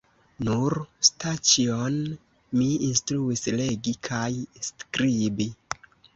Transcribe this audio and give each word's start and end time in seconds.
Nur 0.45 0.73
Staĉjon 1.09 1.99
mi 2.61 2.71
instruis 2.87 3.45
legi 3.61 3.95
kaj 4.09 4.25
skribi. 4.71 5.49